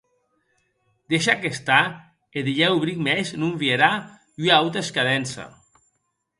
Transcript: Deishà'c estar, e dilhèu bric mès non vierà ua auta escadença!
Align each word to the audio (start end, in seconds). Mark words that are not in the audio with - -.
Deishà'c 1.13 1.45
estar, 1.49 1.81
e 2.37 2.43
dilhèu 2.49 2.75
bric 2.85 2.99
mès 3.09 3.27
non 3.43 3.53
vierà 3.63 3.91
ua 4.43 4.53
auta 4.59 4.79
escadença! 4.85 5.45